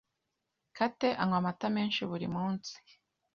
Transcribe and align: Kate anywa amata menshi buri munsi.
Kate 0.75 1.09
anywa 1.21 1.37
amata 1.41 1.67
menshi 1.75 2.01
buri 2.09 2.27
munsi. 2.35 2.73